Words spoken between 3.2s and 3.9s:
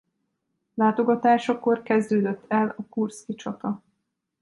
csata.